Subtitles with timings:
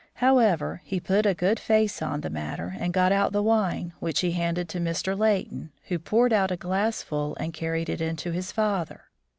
[0.15, 4.21] However, he put a good face on the matter and got out the wine, which
[4.21, 5.15] he handed to Mr.
[5.15, 9.05] Leighton, who poured out a glassful and carried it in to his father.